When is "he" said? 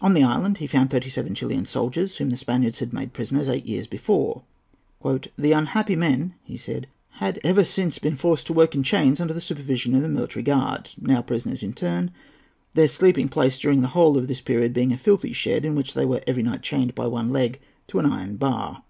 0.58-0.66, 6.42-6.56